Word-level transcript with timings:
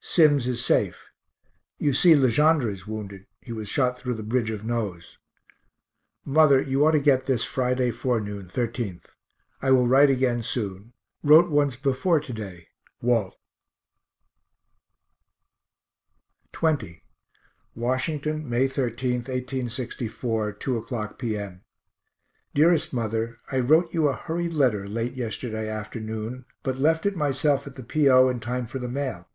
Sims 0.00 0.46
is 0.46 0.64
safe. 0.64 1.10
You 1.76 1.92
see 1.92 2.16
Le 2.16 2.30
Gendre 2.30 2.72
is 2.72 2.86
wounded 2.86 3.26
he 3.42 3.52
was 3.52 3.68
shot 3.68 3.98
through 3.98 4.14
the 4.14 4.22
bridge 4.22 4.48
of 4.48 4.64
nose. 4.64 5.18
Mother, 6.24 6.62
you 6.62 6.86
ought 6.86 6.92
to 6.92 6.98
get 6.98 7.26
this 7.26 7.44
Friday 7.44 7.90
forenoon, 7.90 8.46
13th. 8.46 9.04
I 9.60 9.70
will 9.70 9.86
write 9.86 10.08
again 10.08 10.42
soon. 10.44 10.94
Wrote 11.22 11.50
once 11.50 11.76
before 11.76 12.20
to 12.20 12.32
day. 12.32 12.68
WALT. 13.02 13.36
XX 16.54 17.02
Washington, 17.74 18.48
May 18.48 18.68
13, 18.68 19.16
1864, 19.28 20.52
2 20.54 20.78
o'clock 20.78 21.18
p. 21.18 21.36
m. 21.36 21.64
DEAREST 22.54 22.94
MOTHER 22.94 23.40
I 23.50 23.60
wrote 23.60 23.92
you 23.92 24.08
a 24.08 24.16
hurried 24.16 24.54
letter 24.54 24.88
late 24.88 25.12
yesterday 25.12 25.68
afternoon 25.68 26.46
but 26.62 26.78
left 26.78 27.04
it 27.04 27.14
myself 27.14 27.66
at 27.66 27.74
the 27.76 27.84
P. 27.84 28.08
O. 28.08 28.30
in 28.30 28.40
time 28.40 28.64
for 28.64 28.78
the 28.78 28.88
mail. 28.88 29.28